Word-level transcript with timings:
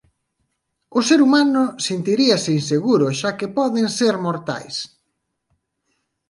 O 0.97 0.99
ser 1.09 1.19
humano 1.25 1.63
sentiríase 1.87 2.49
inseguro 2.59 3.05
xa 3.19 3.31
que 3.39 3.53
poden 3.57 3.87
ser 3.97 4.15
mortais. 4.25 4.75